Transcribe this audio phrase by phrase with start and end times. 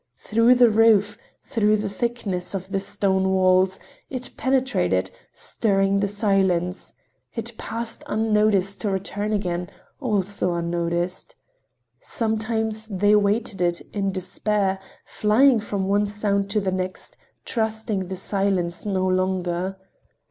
[0.17, 7.53] Through the roof, through the thickness of the stone walls, it penetrated, stirring the silence—it
[7.59, 9.69] passed unnoticed, to return again,
[9.99, 11.35] also unnoticed.
[11.99, 14.79] Sometimes they awaited it in despair,
[15.23, 17.15] living from one sound to the next,
[17.45, 19.77] trusting the silence no longer.